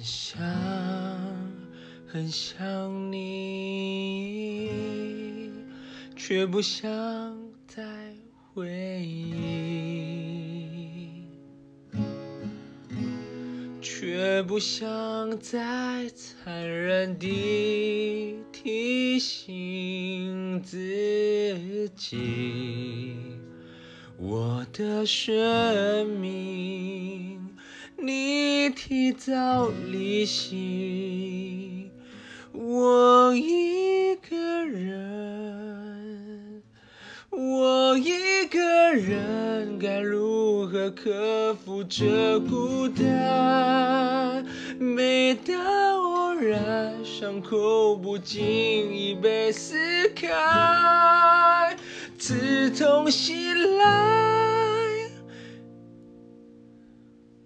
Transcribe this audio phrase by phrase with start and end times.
[0.00, 0.40] 很想
[2.06, 4.70] 很想你，
[6.16, 6.90] 却不想
[7.66, 7.84] 再
[8.54, 8.66] 回
[9.02, 9.44] 忆，
[13.82, 23.18] 却不想再残忍地提醒自己，
[24.16, 27.49] 我的生命。
[28.82, 31.90] 提早离席，
[32.50, 36.62] 我一个人，
[37.28, 44.46] 我一个人该如何克服这孤单？
[44.78, 45.62] 每当
[45.98, 51.76] 偶然，伤口不经意被撕开，
[52.18, 53.59] 刺痛袭来。